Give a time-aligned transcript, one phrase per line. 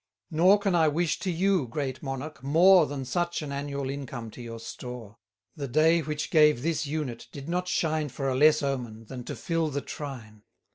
[0.31, 4.41] Nor can I wish to you, great Monarch, more Than such an annual income to
[4.41, 5.17] your store;
[5.55, 9.35] The day which gave this Unit, did not shine For a less omen, than to
[9.35, 10.41] fill the Trine.